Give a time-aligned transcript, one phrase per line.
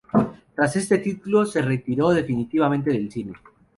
[0.55, 3.33] Tras este título se retiró definitivamente del cine.